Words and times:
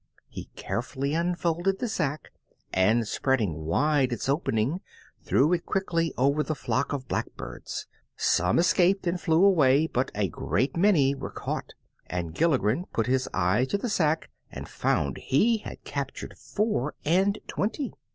He 0.27 0.45
carefully 0.55 1.13
unfolded 1.13 1.77
the 1.77 1.87
sack, 1.87 2.31
and 2.73 3.07
spreading 3.07 3.65
wide 3.65 4.11
its 4.11 4.27
opening 4.27 4.81
threw 5.21 5.53
it 5.53 5.63
quickly 5.67 6.11
over 6.17 6.41
the 6.41 6.55
flock 6.55 6.91
of 6.91 7.07
blackbirds. 7.07 7.85
Some 8.17 8.57
escaped 8.57 9.05
and 9.05 9.21
flew 9.21 9.45
away, 9.45 9.85
but 9.85 10.09
a 10.15 10.27
great 10.27 10.75
many 10.75 11.13
were 11.13 11.29
caught, 11.29 11.73
and 12.07 12.33
Gilligren 12.33 12.85
put 12.91 13.05
his 13.05 13.29
eye 13.31 13.63
to 13.65 13.77
the 13.77 13.89
sack 13.89 14.31
and 14.51 14.67
found 14.67 15.17
he 15.19 15.59
had 15.59 15.83
captured 15.83 16.35
four 16.35 16.95
and 17.05 17.37
twenty. 17.45 17.93